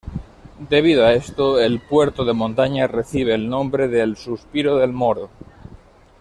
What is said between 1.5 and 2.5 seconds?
el puerto de